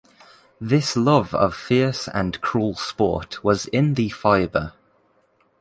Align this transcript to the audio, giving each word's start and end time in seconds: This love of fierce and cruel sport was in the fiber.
This 0.59 0.97
love 0.97 1.31
of 1.35 1.53
fierce 1.55 2.07
and 2.07 2.41
cruel 2.41 2.73
sport 2.73 3.43
was 3.43 3.67
in 3.67 3.93
the 3.93 4.09
fiber. 4.09 4.73